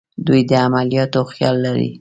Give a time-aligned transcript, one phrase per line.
[0.25, 1.87] دوی د عملیاتو خیال لري.